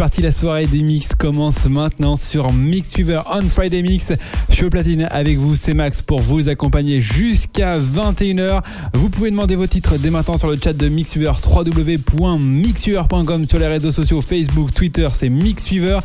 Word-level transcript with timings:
ouais, 0.00 0.08
La 0.20 0.32
soirée 0.32 0.66
des 0.66 0.82
mix 0.82 1.14
commence 1.14 1.66
maintenant 1.66 2.16
sur 2.16 2.52
Mix 2.52 2.92
Fever 2.92 3.20
on 3.30 3.48
Friday 3.48 3.82
Mix. 3.82 4.12
Je 4.48 4.54
suis 4.54 4.64
au 4.64 4.70
platine 4.70 5.06
avec 5.12 5.38
vous, 5.38 5.54
c'est 5.54 5.74
Max 5.74 6.02
pour 6.02 6.20
vous 6.20 6.48
accompagner 6.48 7.00
jusqu'à 7.00 7.78
21h. 7.78 8.62
Vous 8.94 9.10
pouvez 9.10 9.30
demander 9.30 9.54
vos 9.54 9.68
titres 9.68 9.96
dès 9.96 10.10
maintenant 10.10 10.36
sur 10.36 10.48
le 10.48 10.56
chat 10.56 10.72
de 10.72 10.88
Mix 10.88 11.12
Fever 11.12 11.30
www.mixfever.com 11.46 13.48
sur 13.48 13.60
les 13.60 13.68
réseaux 13.68 13.92
sociaux 13.92 14.20
Facebook, 14.20 14.74
Twitter, 14.74 15.06
c'est 15.12 15.28
Mix 15.28 15.68
Fever. 15.68 16.00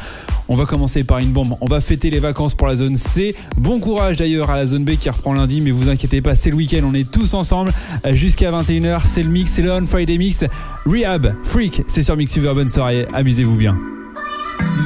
On 0.47 0.55
va 0.55 0.65
commencer 0.65 1.03
par 1.03 1.17
une 1.17 1.31
bombe. 1.31 1.55
On 1.59 1.67
va 1.67 1.81
fêter 1.81 2.11
les 2.11 2.19
vacances 2.19 2.53
pour 2.53 2.67
la 2.67 2.75
zone 2.75 2.97
C. 2.97 3.35
Bon 3.57 3.79
courage 3.79 4.17
d'ailleurs 4.17 4.51
à 4.51 4.57
la 4.57 4.67
zone 4.67 4.83
B 4.83 4.91
qui 4.91 5.09
reprend 5.09 5.33
lundi, 5.33 5.59
mais 5.61 5.71
vous 5.71 5.89
inquiétez 5.89 6.21
pas, 6.21 6.35
c'est 6.35 6.51
le 6.51 6.57
week-end. 6.57 6.81
On 6.85 6.93
est 6.93 7.09
tous 7.09 7.33
ensemble 7.33 7.73
jusqu'à 8.11 8.51
21h. 8.51 9.01
C'est 9.11 9.23
le 9.23 9.29
mix, 9.29 9.53
c'est 9.53 9.63
le 9.63 9.71
On 9.71 9.87
Friday 9.87 10.19
Mix. 10.19 10.43
Rehab, 10.85 11.33
Freak, 11.43 11.81
c'est 11.87 12.03
sur 12.03 12.15
Mix 12.15 12.31
Fever. 12.31 12.53
Bonne 12.53 12.69
soirée, 12.69 13.07
amusez-vous 13.11 13.55
bien. 13.55 13.75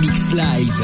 Mix 0.01 0.33
Live. 0.33 0.79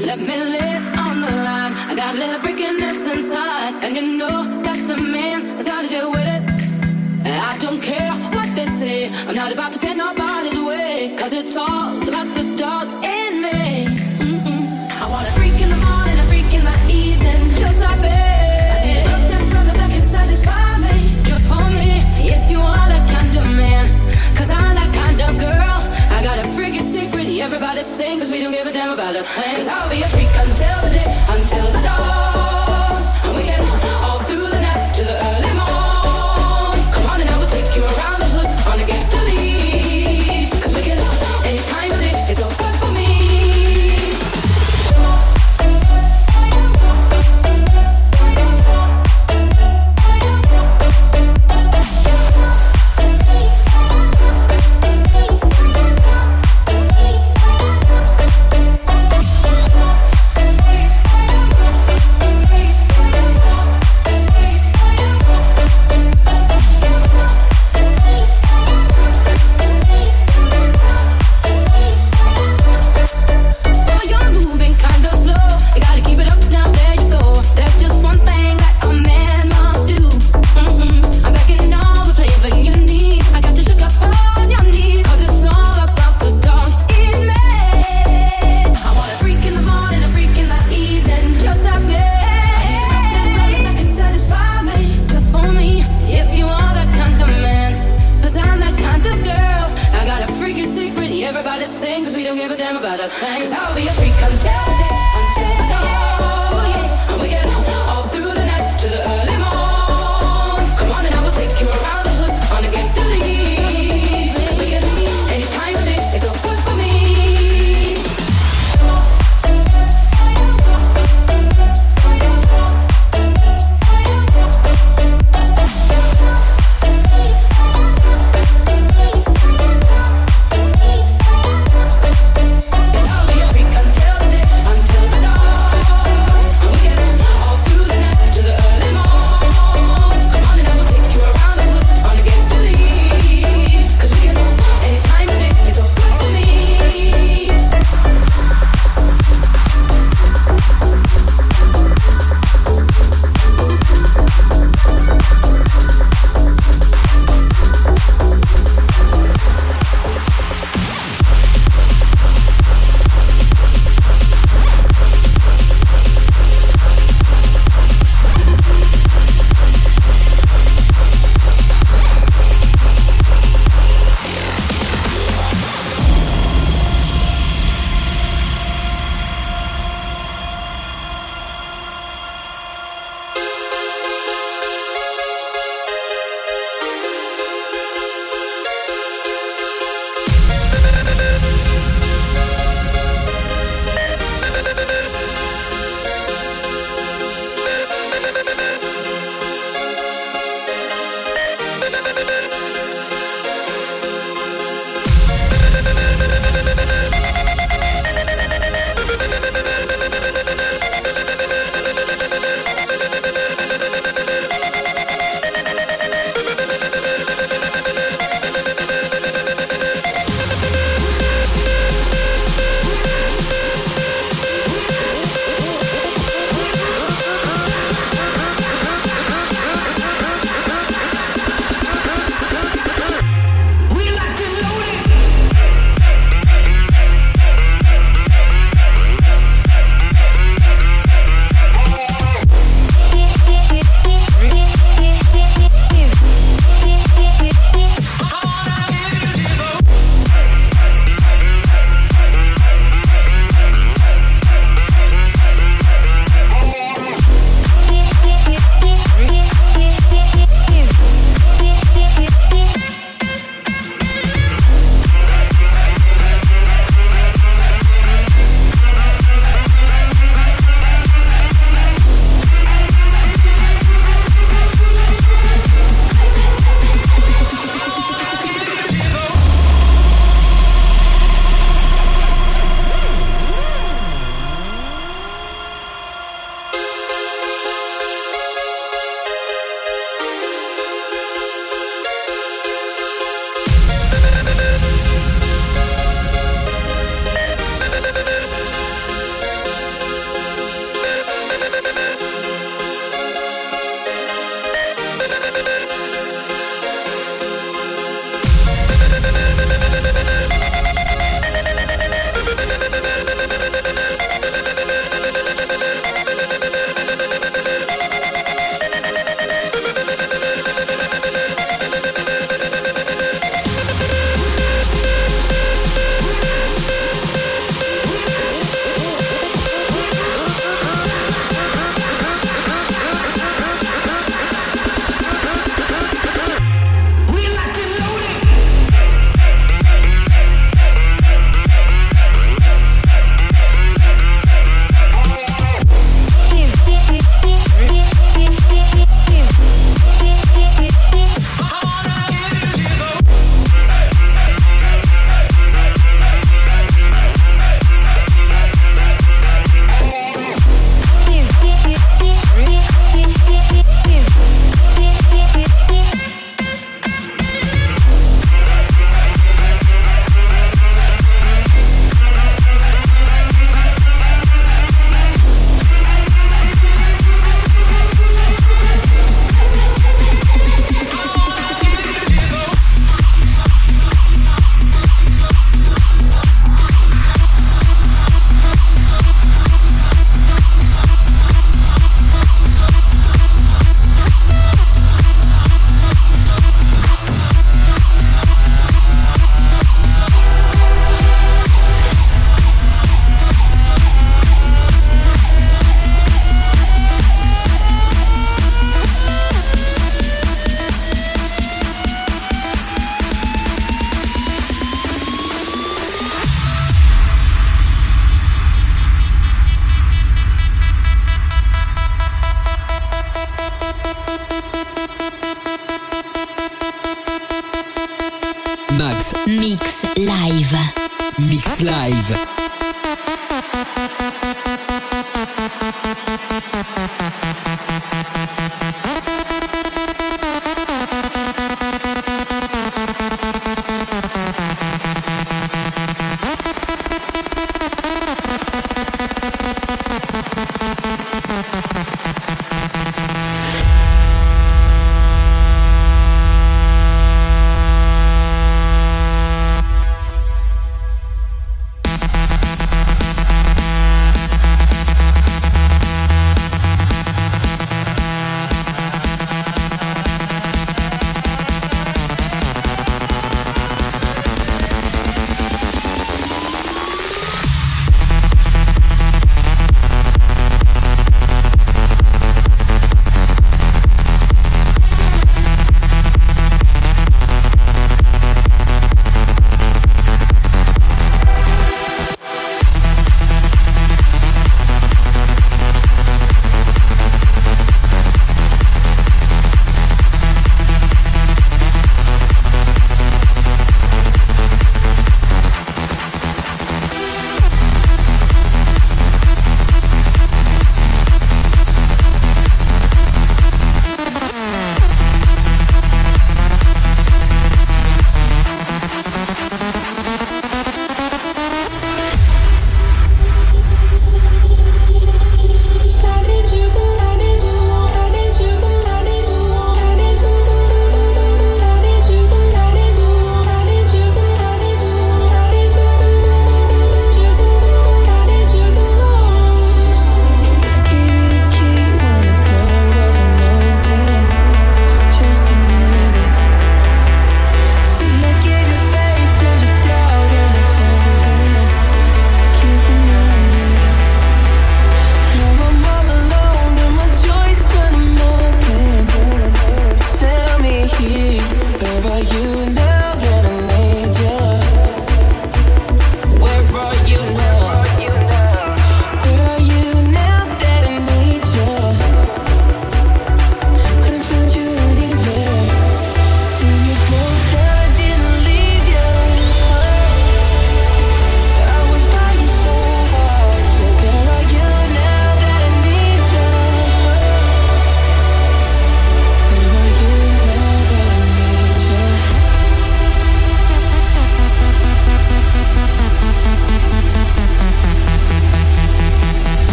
Let 0.00 0.18
me 0.18 0.36
live 0.56 0.84
on 0.98 1.20
the 1.20 1.32
line. 1.46 1.74
I 1.90 1.94
got 1.96 2.14
a 2.14 2.18
little 2.18 2.40
freakiness 2.40 3.14
inside, 3.14 3.84
and 3.84 3.96
you 3.96 4.18
know 4.18 4.62
that 4.62 4.78
the 4.88 4.96
man 4.96 5.56
has 5.56 5.66
got 5.66 5.82
to 5.82 5.88
deal 5.88 6.10
with 6.10 6.26
it. 6.26 6.42
I 7.26 7.56
don't 7.60 7.82
care 7.82 8.12
what 8.34 8.48
they 8.56 8.66
say. 8.66 9.08
I'm 9.28 9.34
not 9.34 9.52
about 9.52 9.72
to 9.74 9.78
pin 9.78 9.98
nobody's 9.98 10.58
way, 10.60 11.14
cause 11.18 11.32
it's 11.32 11.56
all 11.56 11.94
about 29.00 29.16
a. 29.16 29.22
Cause 29.56 29.66
I'll 29.66 29.88
be 29.88 30.02
a 30.02 30.06
freak 30.08 30.28
until 30.36 30.76
the 30.82 30.90
day, 30.92 31.24
until 31.30 31.72
the 31.72 31.80
dawn. 31.82 32.09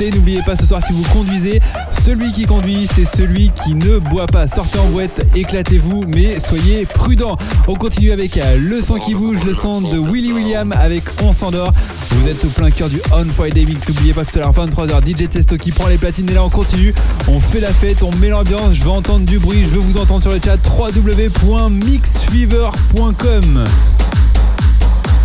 N'oubliez 0.00 0.42
pas 0.42 0.56
ce 0.56 0.66
soir 0.66 0.82
si 0.84 0.92
vous 0.92 1.04
conduisez, 1.12 1.60
celui 1.92 2.32
qui 2.32 2.46
conduit, 2.46 2.88
c'est 2.94 3.04
celui 3.04 3.50
qui 3.50 3.76
ne 3.76 3.98
boit 3.98 4.26
pas. 4.26 4.48
Sortez 4.48 4.76
en 4.78 4.88
boîte, 4.88 5.24
éclatez-vous, 5.36 6.02
mais 6.14 6.40
soyez 6.40 6.84
prudents. 6.84 7.36
On 7.68 7.74
continue 7.74 8.10
avec 8.10 8.40
le 8.58 8.80
son 8.80 8.94
qui 8.94 9.14
bouge, 9.14 9.36
le 9.46 9.54
son 9.54 9.80
de 9.80 10.00
Willy 10.10 10.32
William 10.32 10.72
avec 10.72 11.04
On 11.22 11.32
s'endort. 11.32 11.70
Vous 12.10 12.26
êtes 12.28 12.44
au 12.44 12.48
plein 12.48 12.72
cœur 12.72 12.88
du 12.88 13.00
On 13.12 13.24
Friday 13.28 13.64
Mix. 13.64 13.88
N'oubliez 13.88 14.12
pas 14.12 14.24
tout 14.24 14.36
à 14.38 14.40
l'heure 14.42 14.52
23h 14.52 15.06
DJ 15.06 15.28
Testo 15.28 15.56
qui 15.56 15.70
prend 15.70 15.86
les 15.86 15.96
platines 15.96 16.28
et 16.28 16.34
là 16.34 16.42
on 16.44 16.50
continue. 16.50 16.92
On 17.28 17.38
fait 17.38 17.60
la 17.60 17.72
fête, 17.72 18.02
on 18.02 18.10
met 18.16 18.30
l'ambiance. 18.30 18.74
Je 18.74 18.82
veux 18.82 18.90
entendre 18.90 19.24
du 19.24 19.38
bruit, 19.38 19.62
je 19.62 19.68
veux 19.68 19.80
vous 19.80 19.96
entendre 19.96 20.22
sur 20.22 20.32
le 20.32 20.40
chat 20.44 20.56
www.mixfever.com. 20.66 23.64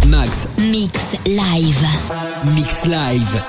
Max. 0.07 0.47
Mix 0.59 0.99
Live. 1.25 1.83
Mix 2.55 2.85
Live. 2.85 3.41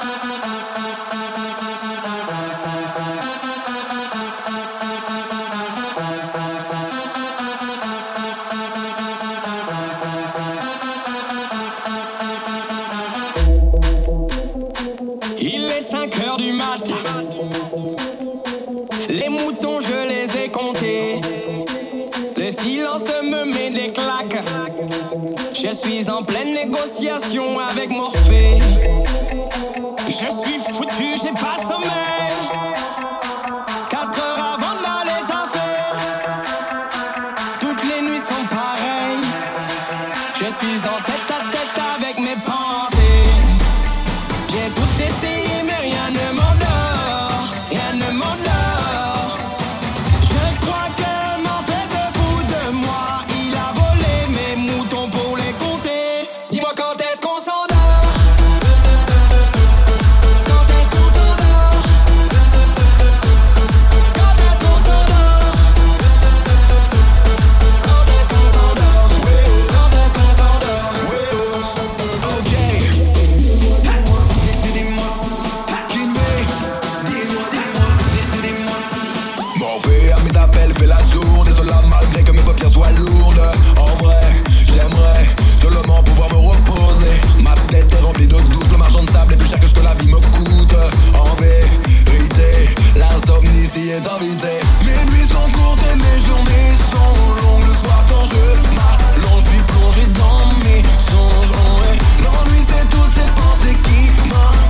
essayer 93.70 94.00
d'inviter 94.00 94.58
Mes 94.84 95.10
nuits 95.12 95.28
sont 95.28 95.50
courtes 95.52 95.80
et 95.92 95.96
mes 95.96 96.20
journées 96.26 96.74
sont 96.90 97.14
longues. 97.42 97.66
Le 97.68 97.74
soir 97.74 98.04
quand 98.08 98.24
je 98.24 98.42
m'allonge, 98.74 99.42
je 99.44 99.48
suis 99.50 99.62
plongé 99.68 100.06
dans 100.18 100.46
mes 100.64 100.82
songes. 101.10 101.52
Oh 101.54 101.80
L'ennui 102.24 102.60
c'est 102.66 102.88
toutes 102.88 103.12
ces 103.14 103.30
pensées 103.40 103.76
qui 103.84 104.00
m'inquiètent 104.28 104.69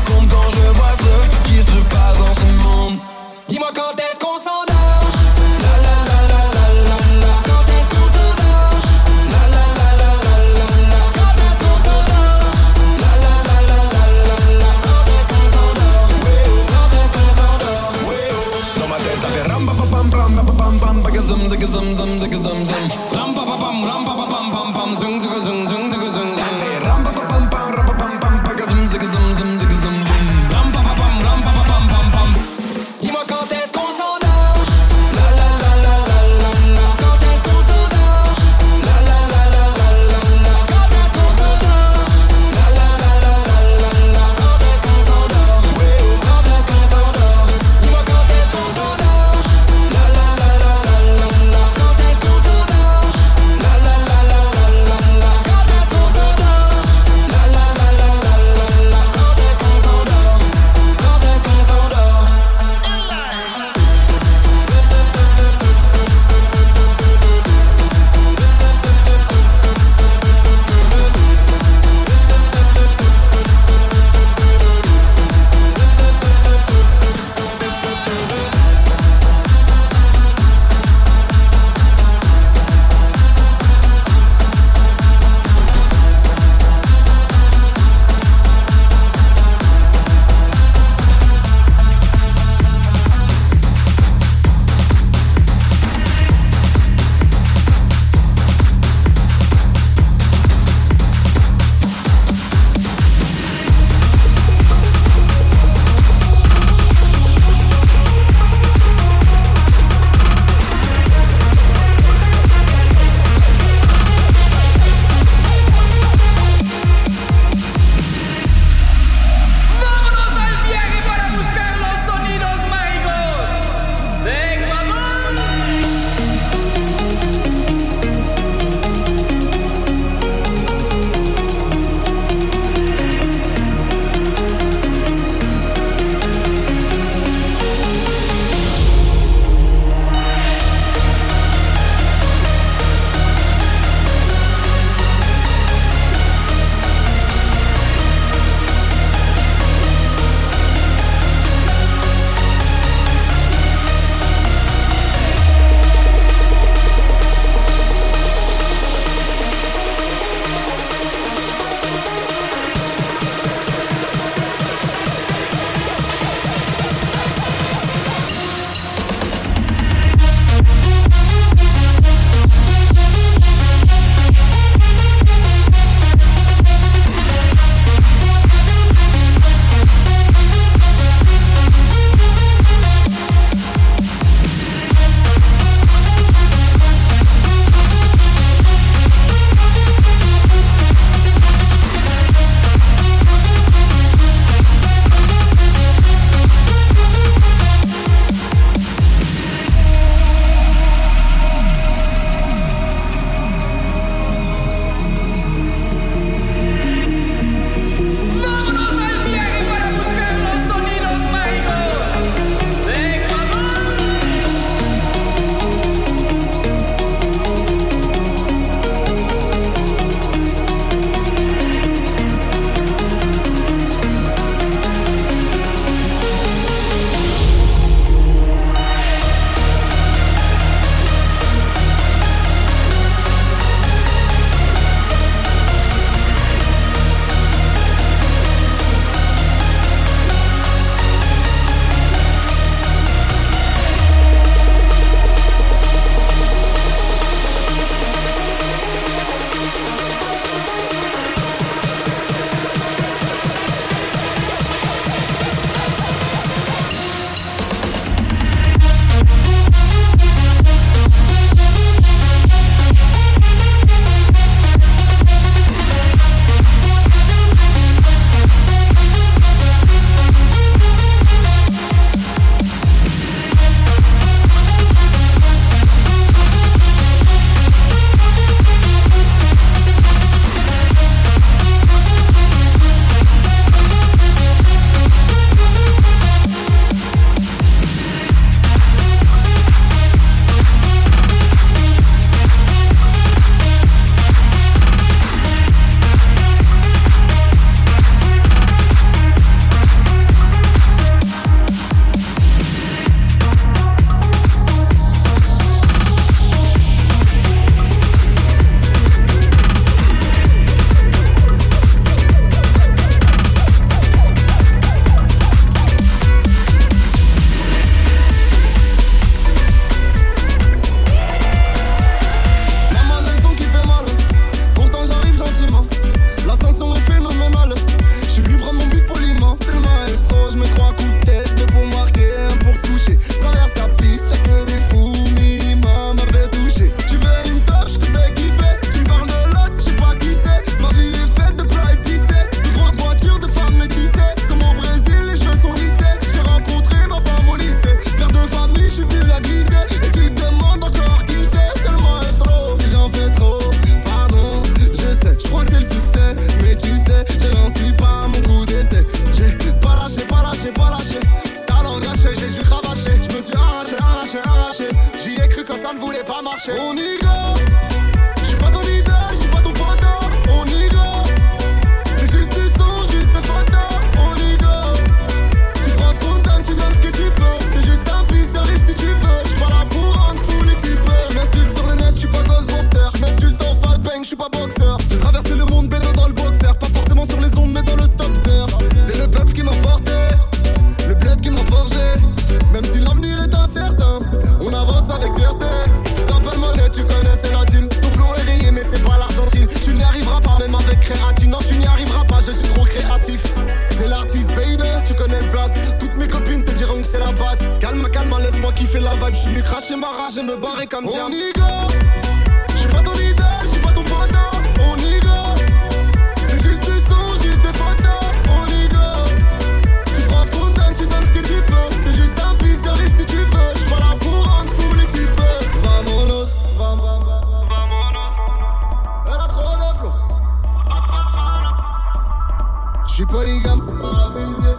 suis 433.21 433.27
polygame, 433.27 433.83
abusé. 434.03 434.75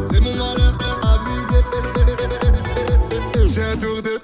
C'est 0.00 0.20
mon 0.20 0.34
malheur, 0.36 0.74
abusé. 1.12 1.60
J'ai 3.46 3.62
un 3.62 3.76
tour 3.76 4.00
de 4.00 4.19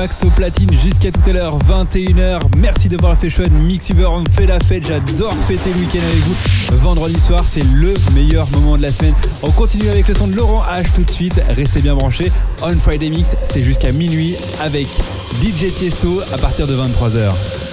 Max 0.00 0.24
au 0.24 0.30
platine 0.30 0.70
jusqu'à 0.82 1.10
tout 1.10 1.20
à 1.28 1.32
l'heure, 1.34 1.58
21h. 1.58 2.40
Merci 2.56 2.88
d'avoir 2.88 3.18
fait 3.18 3.28
chouette. 3.28 3.52
Mixuber, 3.52 4.06
on 4.06 4.24
fait 4.34 4.46
la 4.46 4.58
fête. 4.60 4.86
J'adore 4.86 5.34
fêter 5.46 5.74
le 5.74 5.78
week-end 5.78 5.98
avec 5.98 6.20
vous. 6.20 6.34
Vendredi 6.76 7.20
soir, 7.20 7.44
c'est 7.46 7.62
le 7.74 7.92
meilleur 8.14 8.48
moment 8.52 8.78
de 8.78 8.82
la 8.82 8.88
semaine. 8.88 9.12
On 9.42 9.50
continue 9.50 9.90
avec 9.90 10.08
le 10.08 10.14
son 10.14 10.28
de 10.28 10.36
Laurent 10.36 10.62
H 10.62 10.86
tout 10.94 11.04
de 11.04 11.10
suite. 11.10 11.44
Restez 11.50 11.82
bien 11.82 11.94
branchés. 11.94 12.32
On 12.62 12.72
Friday 12.76 13.10
Mix, 13.10 13.28
c'est 13.50 13.62
jusqu'à 13.62 13.92
minuit 13.92 14.36
avec 14.60 14.86
DJ 15.42 15.70
Tiesto 15.76 16.22
à 16.32 16.38
partir 16.38 16.66
de 16.66 16.74
23h. 16.74 17.69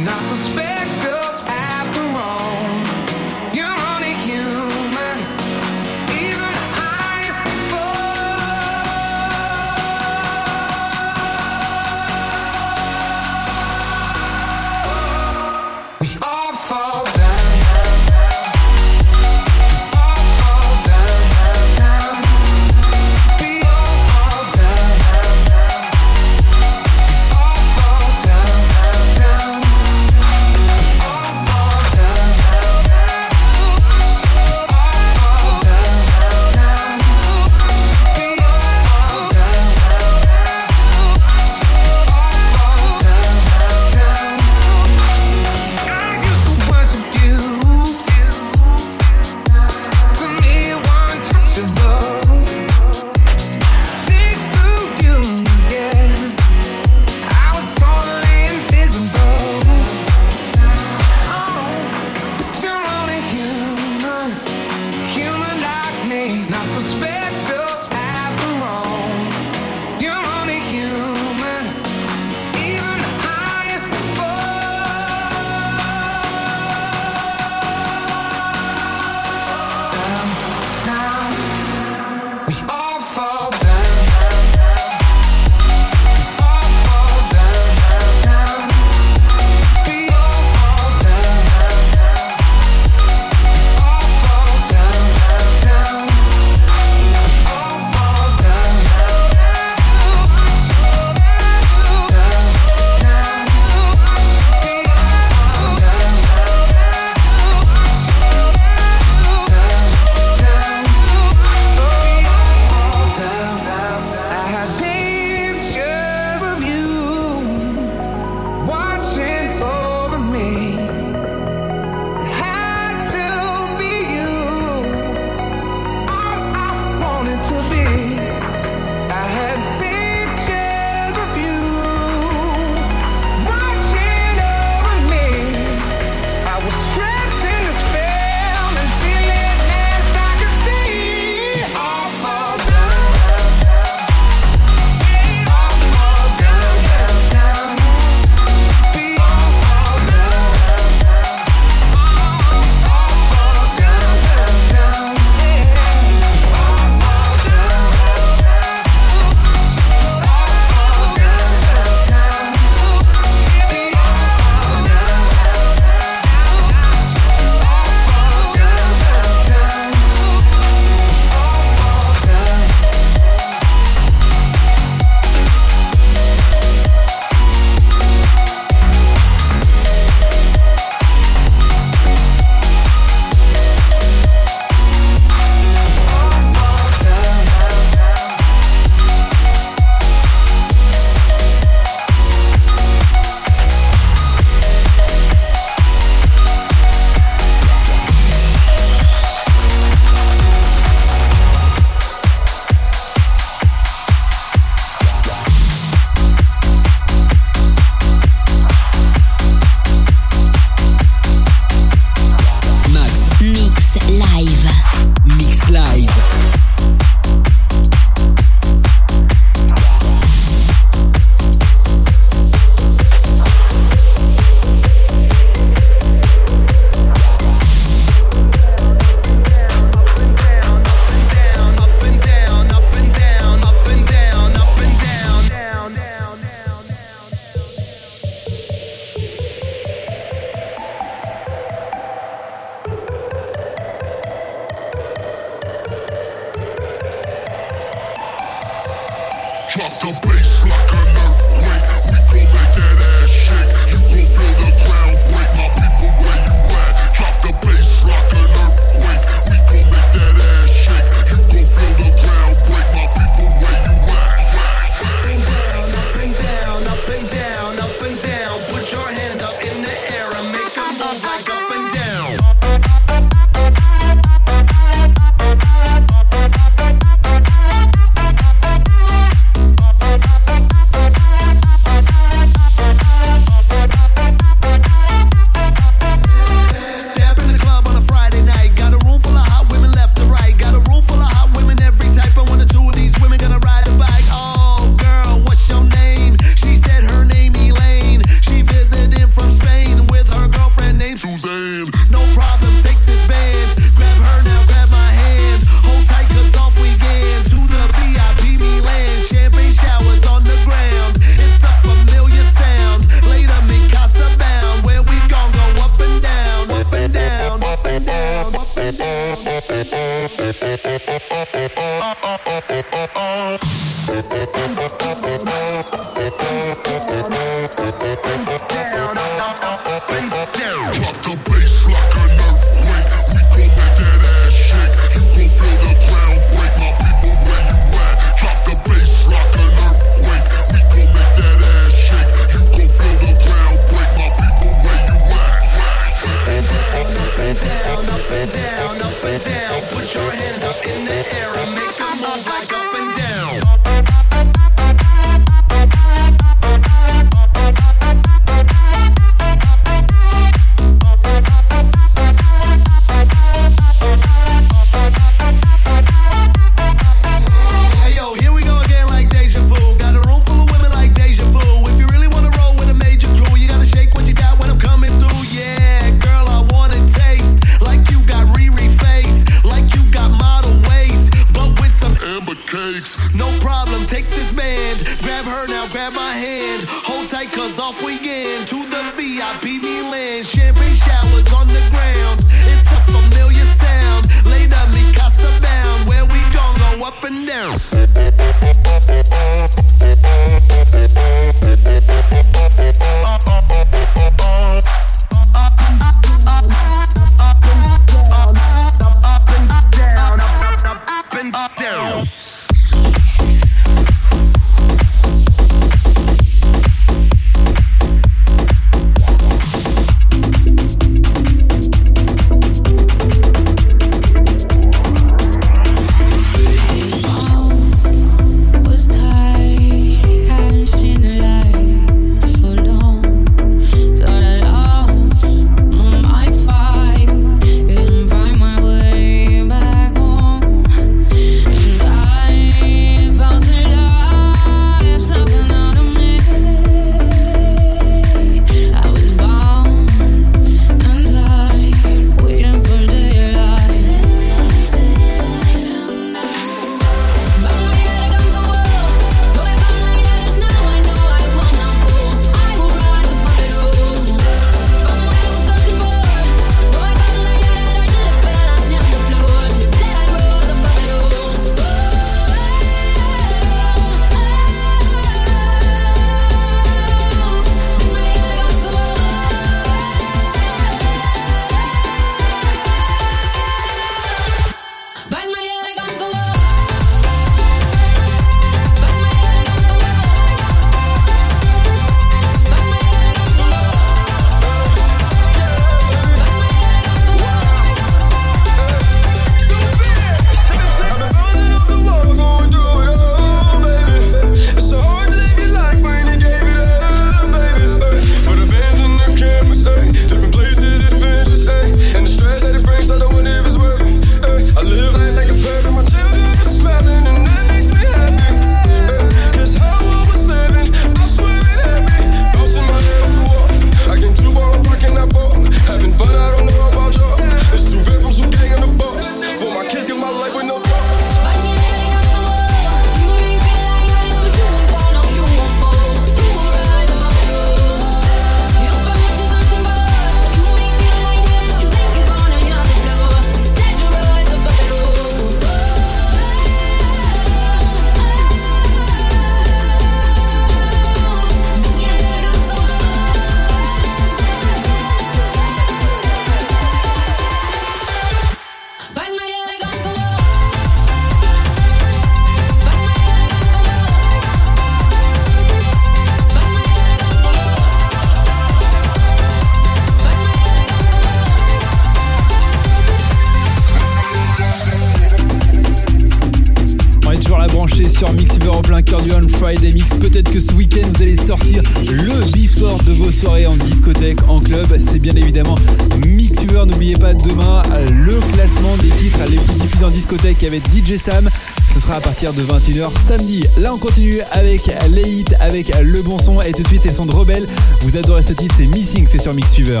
Sam. 591.20 591.50
Ce 591.92 592.00
sera 592.00 592.16
à 592.16 592.20
partir 592.20 592.52
de 592.52 592.62
21h 592.62 593.10
samedi. 593.26 593.64
Là, 593.78 593.92
on 593.92 593.98
continue 593.98 594.40
avec 594.52 594.86
les 595.10 595.22
hits, 595.22 595.44
avec 595.60 595.92
le 596.00 596.22
bon 596.22 596.38
son 596.38 596.60
et 596.62 596.72
tout 596.72 596.82
de 596.82 596.88
suite 596.88 597.04
les 597.04 597.10
sons 597.10 597.26
de 597.26 597.32
Rebelle. 597.32 597.66
Vous 598.02 598.16
adorez 598.16 598.42
ce 598.42 598.52
titre, 598.54 598.74
c'est 598.78 598.86
Missing, 598.86 599.26
c'est 599.30 599.40
sur 599.40 599.54
Mix 599.54 599.74
Fever. 599.74 600.00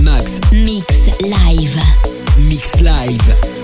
Max. 0.00 0.40
Mix 0.52 0.84
Live. 1.20 1.78
Mix 2.38 2.80
Live. 2.80 3.55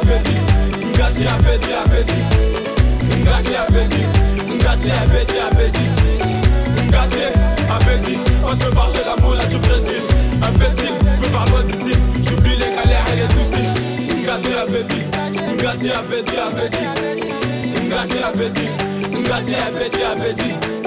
apetit, 0.00 0.40
gati 0.96 1.26
apetit 1.26 1.74
apetit 1.84 2.24
Gati 3.24 3.54
apetit, 3.56 4.08
gati 4.58 4.90
apetit 4.90 5.40
apetit 5.50 5.90
Gati 6.90 7.22
apetit, 7.68 8.20
on 8.44 8.54
se 8.54 8.74
barre, 8.74 8.90
j'ai 8.94 9.04
la 9.04 9.16
moula 9.22 9.44
du 9.46 9.58
Brésil 9.58 10.02
Imbécile, 10.42 10.96
je 11.22 11.28
par 11.28 11.46
loin 11.46 11.62
d'ici, 11.64 11.92
j'oublie 12.24 12.56
les 12.56 12.70
galères 12.74 13.04
et 13.12 13.16
les 13.16 13.28
soucis. 13.28 13.68
Gati 14.24 14.52
apetit, 14.54 15.06
gati 15.62 15.90
apetit 15.90 16.38
apetit 16.38 16.88
Gati 17.88 18.18
apetit, 18.22 18.70
gati 19.28 19.54
apetit 19.54 20.04
apetit 20.04 20.79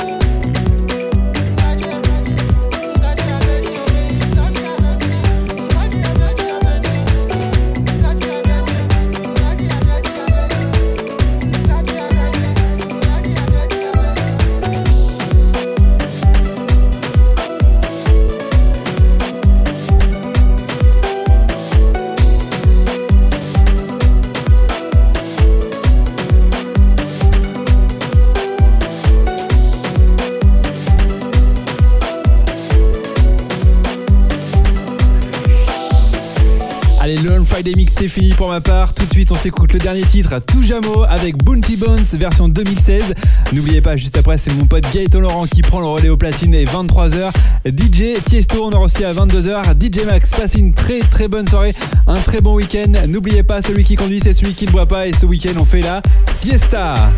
c'est 38.04 38.10
fini 38.10 38.34
pour 38.34 38.50
ma 38.50 38.60
part. 38.60 38.94
Tout 38.94 39.06
de 39.06 39.10
suite, 39.10 39.32
on 39.32 39.36
s'écoute 39.36 39.72
le 39.72 39.80
dernier 39.80 40.02
titre, 40.02 40.38
Toujamo, 40.40 41.04
avec 41.04 41.42
Bounty 41.42 41.78
Bones, 41.78 42.04
version 42.16 42.50
2016. 42.50 43.14
N'oubliez 43.54 43.80
pas, 43.80 43.96
juste 43.96 44.18
après, 44.18 44.38
c'est 44.38 44.54
mon 44.56 44.66
pote 44.66 44.84
Gaëtan 44.94 45.22
Laurent 45.22 45.46
qui 45.46 45.62
prend 45.62 45.80
le 45.80 45.86
relais 45.86 46.10
au 46.10 46.18
platine 46.18 46.54
et 46.54 46.66
23h. 46.66 47.32
DJ 47.66 48.22
Tiesto, 48.26 48.66
on 48.66 48.72
aura 48.72 48.86
aussi 48.86 49.06
à 49.06 49.14
22h. 49.14 49.80
DJ 49.80 50.06
Max, 50.06 50.32
passez 50.32 50.60
une 50.60 50.74
très 50.74 51.00
très 51.00 51.30
bonne 51.30 51.48
soirée, 51.48 51.74
un 52.06 52.20
très 52.20 52.42
bon 52.42 52.56
week-end. 52.56 52.92
N'oubliez 53.08 53.44
pas, 53.44 53.62
celui 53.62 53.86
qui 53.86 53.96
conduit, 53.96 54.20
c'est 54.22 54.34
celui 54.34 54.54
qui 54.54 54.66
ne 54.66 54.72
boit 54.72 54.86
pas. 54.86 55.08
Et 55.08 55.14
ce 55.14 55.26
week-end, 55.26 55.54
on 55.58 55.66
fait 55.66 55.82
la 55.82 56.02
fiesta. 56.42 57.10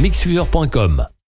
mixfever.com. 0.00 1.19